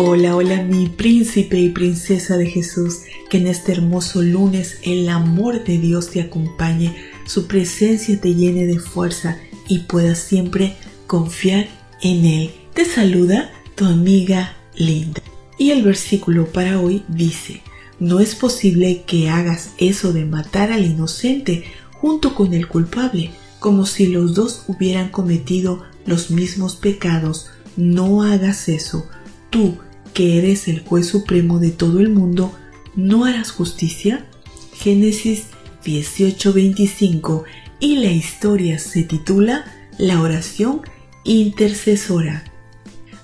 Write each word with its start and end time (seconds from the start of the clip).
Hola, 0.00 0.36
hola 0.36 0.62
mi 0.62 0.88
príncipe 0.88 1.58
y 1.58 1.70
princesa 1.70 2.36
de 2.36 2.46
Jesús, 2.46 3.00
que 3.28 3.38
en 3.38 3.48
este 3.48 3.72
hermoso 3.72 4.22
lunes 4.22 4.78
el 4.82 5.08
amor 5.08 5.64
de 5.64 5.76
Dios 5.76 6.10
te 6.10 6.20
acompañe, 6.20 6.94
su 7.26 7.48
presencia 7.48 8.16
te 8.20 8.32
llene 8.32 8.66
de 8.66 8.78
fuerza 8.78 9.38
y 9.66 9.80
puedas 9.80 10.20
siempre 10.20 10.76
confiar 11.08 11.66
en 12.00 12.24
Él. 12.24 12.50
Te 12.74 12.84
saluda 12.84 13.50
tu 13.74 13.86
amiga 13.86 14.56
Linda. 14.76 15.20
Y 15.58 15.72
el 15.72 15.82
versículo 15.82 16.46
para 16.46 16.78
hoy 16.78 17.02
dice, 17.08 17.62
no 17.98 18.20
es 18.20 18.36
posible 18.36 19.02
que 19.04 19.28
hagas 19.28 19.72
eso 19.78 20.12
de 20.12 20.24
matar 20.24 20.70
al 20.70 20.84
inocente 20.84 21.64
junto 21.94 22.36
con 22.36 22.54
el 22.54 22.68
culpable, 22.68 23.32
como 23.58 23.84
si 23.84 24.06
los 24.06 24.34
dos 24.34 24.62
hubieran 24.68 25.08
cometido 25.08 25.82
los 26.06 26.30
mismos 26.30 26.76
pecados. 26.76 27.48
No 27.76 28.22
hagas 28.22 28.68
eso. 28.68 29.04
Tú 29.50 29.76
que 30.18 30.36
eres 30.36 30.66
el 30.66 30.80
juez 30.80 31.06
supremo 31.06 31.60
de 31.60 31.70
todo 31.70 32.00
el 32.00 32.08
mundo, 32.08 32.52
¿no 32.96 33.24
harás 33.24 33.52
justicia? 33.52 34.26
Génesis 34.74 35.44
18:25 35.84 37.44
y 37.78 37.98
la 37.98 38.10
historia 38.10 38.80
se 38.80 39.04
titula 39.04 39.64
La 39.96 40.20
oración 40.20 40.80
intercesora. 41.22 42.42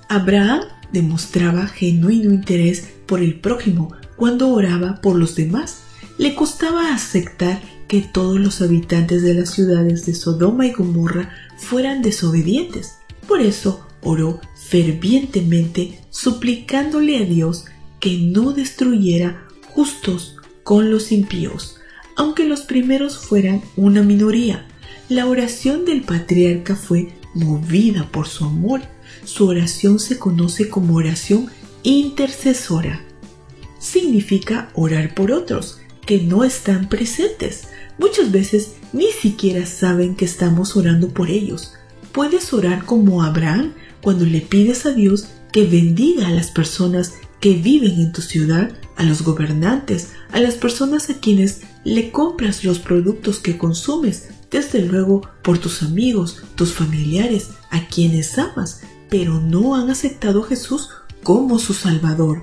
Abraham 0.07 0.61
demostraba 0.93 1.67
genuino 1.67 2.31
interés 2.31 2.87
por 3.05 3.19
el 3.19 3.41
prójimo 3.41 3.93
cuando 4.15 4.53
oraba 4.53 5.01
por 5.01 5.17
los 5.17 5.35
demás. 5.35 5.79
Le 6.17 6.33
costaba 6.33 6.93
aceptar 6.93 7.61
que 7.89 7.99
todos 7.99 8.39
los 8.39 8.61
habitantes 8.61 9.21
de 9.21 9.33
las 9.33 9.49
ciudades 9.49 10.05
de 10.05 10.15
Sodoma 10.15 10.65
y 10.65 10.71
Gomorra 10.71 11.29
fueran 11.57 12.01
desobedientes. 12.01 12.99
Por 13.27 13.41
eso 13.41 13.85
oró 14.05 14.39
fervientemente 14.55 15.99
suplicándole 16.09 17.17
a 17.17 17.25
Dios 17.25 17.65
que 17.99 18.17
no 18.17 18.53
destruyera 18.53 19.45
justos 19.73 20.37
con 20.63 20.89
los 20.89 21.11
impíos, 21.11 21.77
aunque 22.15 22.45
los 22.45 22.61
primeros 22.61 23.17
fueran 23.17 23.61
una 23.75 24.01
minoría. 24.01 24.65
La 25.09 25.27
oración 25.27 25.85
del 25.85 26.01
patriarca 26.01 26.75
fue 26.75 27.09
movida 27.33 28.09
por 28.11 28.27
su 28.27 28.45
amor. 28.45 28.81
Su 29.25 29.47
oración 29.47 29.99
se 29.99 30.17
conoce 30.17 30.69
como 30.69 30.95
oración 30.95 31.49
intercesora. 31.83 33.01
Significa 33.79 34.69
orar 34.73 35.13
por 35.13 35.31
otros 35.31 35.79
que 36.05 36.21
no 36.21 36.43
están 36.43 36.89
presentes. 36.89 37.67
Muchas 37.97 38.31
veces 38.31 38.75
ni 38.93 39.11
siquiera 39.11 39.65
saben 39.65 40.15
que 40.15 40.25
estamos 40.25 40.75
orando 40.75 41.09
por 41.09 41.29
ellos. 41.29 41.73
Puedes 42.11 42.53
orar 42.53 42.85
como 42.85 43.23
Abraham 43.23 43.73
cuando 44.05 44.23
le 44.23 44.39
pides 44.39 44.85
a 44.85 44.91
Dios 44.91 45.29
que 45.51 45.65
bendiga 45.65 46.27
a 46.27 46.29
las 46.29 46.51
personas 46.51 47.13
que 47.39 47.53
viven 47.53 47.99
en 47.99 48.11
tu 48.11 48.21
ciudad, 48.21 48.71
a 48.97 49.03
los 49.03 49.23
gobernantes, 49.23 50.09
a 50.31 50.39
las 50.39 50.53
personas 50.53 51.09
a 51.09 51.19
quienes 51.19 51.61
le 51.83 52.11
compras 52.11 52.63
los 52.63 52.77
productos 52.77 53.39
que 53.39 53.57
consumes, 53.57 54.27
desde 54.51 54.83
luego 54.83 55.27
por 55.41 55.57
tus 55.57 55.81
amigos, 55.81 56.43
tus 56.53 56.71
familiares, 56.71 57.49
a 57.71 57.87
quienes 57.87 58.37
amas, 58.37 58.81
pero 59.09 59.41
no 59.41 59.75
han 59.75 59.89
aceptado 59.89 60.43
a 60.43 60.47
Jesús 60.49 60.89
como 61.23 61.57
su 61.57 61.73
Salvador. 61.73 62.41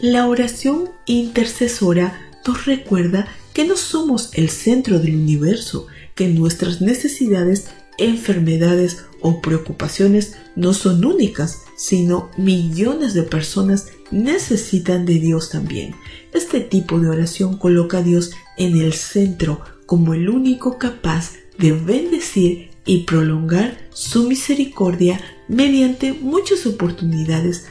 La 0.00 0.26
oración 0.26 0.88
intercesora 1.04 2.18
nos 2.46 2.64
recuerda 2.64 3.28
que 3.52 3.66
no 3.66 3.76
somos 3.76 4.30
el 4.32 4.48
centro 4.48 5.00
del 5.00 5.16
universo, 5.16 5.86
que 6.14 6.28
nuestras 6.28 6.80
necesidades 6.80 7.66
enfermedades 7.98 9.04
o 9.20 9.40
preocupaciones 9.40 10.36
no 10.56 10.72
son 10.72 11.04
únicas, 11.04 11.62
sino 11.76 12.30
millones 12.36 13.14
de 13.14 13.22
personas 13.22 13.88
necesitan 14.10 15.06
de 15.06 15.14
Dios 15.14 15.50
también. 15.50 15.94
Este 16.32 16.60
tipo 16.60 16.98
de 17.00 17.08
oración 17.08 17.56
coloca 17.56 17.98
a 17.98 18.02
Dios 18.02 18.32
en 18.56 18.80
el 18.80 18.92
centro 18.92 19.60
como 19.86 20.14
el 20.14 20.28
único 20.28 20.78
capaz 20.78 21.32
de 21.58 21.72
bendecir 21.72 22.70
y 22.84 23.04
prolongar 23.04 23.76
su 23.92 24.28
misericordia 24.28 25.20
mediante 25.48 26.12
muchas 26.12 26.66
oportunidades 26.66 27.66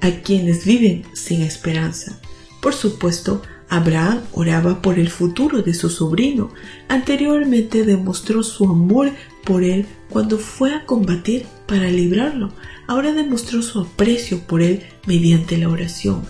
a 0.00 0.10
quienes 0.22 0.64
viven 0.64 1.04
sin 1.12 1.42
esperanza. 1.42 2.20
Por 2.60 2.74
supuesto, 2.74 3.42
Abraham 3.68 4.20
oraba 4.32 4.80
por 4.80 4.98
el 4.98 5.10
futuro 5.10 5.62
de 5.62 5.74
su 5.74 5.88
sobrino. 5.88 6.50
Anteriormente 6.88 7.84
demostró 7.84 8.42
su 8.42 8.64
amor 8.64 9.10
por 9.44 9.64
él 9.64 9.86
cuando 10.08 10.38
fue 10.38 10.72
a 10.74 10.84
combatir 10.84 11.46
para 11.66 11.90
librarlo. 11.90 12.52
Ahora 12.86 13.12
demostró 13.12 13.62
su 13.62 13.80
aprecio 13.80 14.40
por 14.40 14.62
él 14.62 14.82
mediante 15.06 15.56
la 15.56 15.68
oración. 15.68 16.22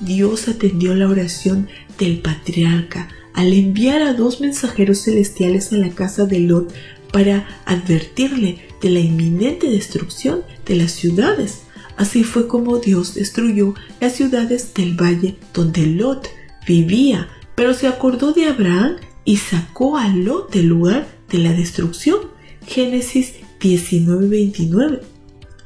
Dios 0.00 0.48
atendió 0.48 0.94
la 0.94 1.08
oración 1.08 1.68
del 1.98 2.18
patriarca 2.18 3.08
al 3.34 3.52
enviar 3.52 4.02
a 4.02 4.12
dos 4.12 4.40
mensajeros 4.40 5.02
celestiales 5.02 5.72
a 5.72 5.76
la 5.76 5.90
casa 5.90 6.26
de 6.26 6.40
Lot 6.40 6.72
para 7.12 7.46
advertirle 7.66 8.68
de 8.82 8.90
la 8.90 9.00
inminente 9.00 9.70
destrucción 9.70 10.42
de 10.66 10.76
las 10.76 10.92
ciudades. 10.92 11.62
Así 11.96 12.24
fue 12.24 12.48
como 12.48 12.78
Dios 12.78 13.14
destruyó 13.14 13.74
las 14.00 14.14
ciudades 14.14 14.74
del 14.74 15.00
valle 15.00 15.36
donde 15.54 15.86
Lot 15.86 16.28
vivía, 16.66 17.28
pero 17.54 17.74
se 17.74 17.86
acordó 17.86 18.32
de 18.32 18.46
Abraham 18.46 18.96
y 19.24 19.36
sacó 19.36 19.96
a 19.96 20.08
Lot 20.08 20.52
del 20.52 20.66
lugar 20.66 21.06
de 21.30 21.38
la 21.38 21.52
destrucción. 21.52 22.18
Génesis 22.66 23.34
19:29. 23.60 25.00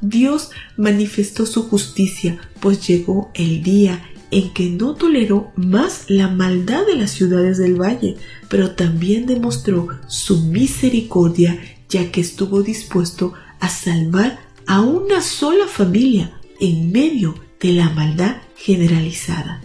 Dios 0.01 0.51
manifestó 0.77 1.47
su 1.47 1.65
justicia, 1.65 2.39
pues 2.61 2.87
llegó 2.87 3.31
el 3.35 3.63
día 3.63 4.03
en 4.31 4.53
que 4.53 4.71
no 4.71 4.95
toleró 4.95 5.53
más 5.57 6.05
la 6.09 6.29
maldad 6.29 6.85
de 6.87 6.97
las 6.97 7.13
ciudades 7.13 7.59
del 7.59 7.81
valle, 7.81 8.17
pero 8.49 8.73
también 8.73 9.27
demostró 9.27 9.89
su 10.09 10.43
misericordia, 10.45 11.59
ya 11.89 12.11
que 12.11 12.21
estuvo 12.21 12.63
dispuesto 12.63 13.35
a 13.61 13.69
salvar 13.69 14.39
a 14.67 14.81
una 14.81 15.23
sola 15.23 15.67
familia 15.67 16.41
en 16.61 16.91
medio 16.91 17.35
de 17.61 17.73
la 17.73 17.89
maldad 17.91 18.37
generalizada. 18.57 19.63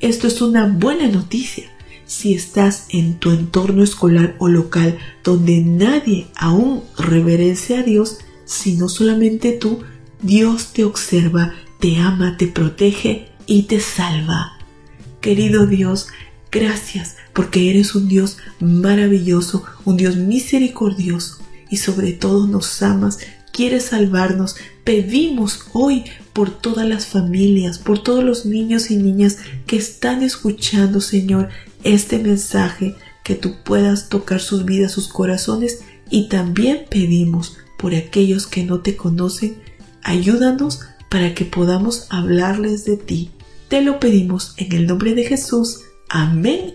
Esto 0.00 0.28
es 0.28 0.40
una 0.40 0.66
buena 0.66 1.08
noticia, 1.08 1.70
si 2.06 2.32
estás 2.32 2.86
en 2.88 3.18
tu 3.18 3.32
entorno 3.32 3.82
escolar 3.84 4.34
o 4.38 4.48
local 4.48 4.98
donde 5.22 5.60
nadie 5.60 6.28
aún 6.36 6.82
reverencia 6.96 7.80
a 7.80 7.82
Dios, 7.82 8.18
sino 8.46 8.88
solamente 8.88 9.52
tú, 9.52 9.80
Dios 10.22 10.72
te 10.72 10.84
observa, 10.84 11.52
te 11.80 11.98
ama, 11.98 12.38
te 12.38 12.46
protege 12.46 13.28
y 13.46 13.64
te 13.64 13.78
salva. 13.78 14.54
Querido 15.20 15.66
Dios, 15.66 16.08
gracias 16.50 17.16
porque 17.34 17.68
eres 17.68 17.94
un 17.94 18.08
Dios 18.08 18.38
maravilloso, 18.58 19.64
un 19.84 19.98
Dios 19.98 20.16
misericordioso 20.16 21.40
y 21.68 21.76
sobre 21.76 22.12
todo 22.12 22.46
nos 22.46 22.82
amas, 22.82 23.18
quieres 23.52 23.86
salvarnos. 23.86 24.56
Pedimos 24.84 25.64
hoy 25.72 26.04
por 26.32 26.50
todas 26.50 26.86
las 26.88 27.06
familias, 27.06 27.78
por 27.78 28.02
todos 28.02 28.24
los 28.24 28.46
niños 28.46 28.90
y 28.90 28.96
niñas 28.96 29.38
que 29.66 29.76
están 29.76 30.22
escuchando, 30.22 31.00
Señor, 31.00 31.48
este 31.84 32.18
mensaje, 32.18 32.96
que 33.24 33.34
tú 33.34 33.56
puedas 33.64 34.08
tocar 34.08 34.40
sus 34.40 34.64
vidas, 34.64 34.92
sus 34.92 35.08
corazones 35.08 35.80
y 36.10 36.28
también 36.28 36.86
pedimos 36.88 37.58
por 37.78 37.94
aquellos 37.94 38.46
que 38.46 38.64
no 38.64 38.80
te 38.80 38.96
conocen, 38.96 39.62
ayúdanos 40.02 40.80
para 41.08 41.34
que 41.34 41.44
podamos 41.44 42.06
hablarles 42.10 42.84
de 42.84 42.96
ti. 42.96 43.30
Te 43.68 43.82
lo 43.82 44.00
pedimos 44.00 44.54
en 44.56 44.72
el 44.72 44.86
nombre 44.86 45.14
de 45.14 45.24
Jesús. 45.24 45.80
Amén 46.08 46.74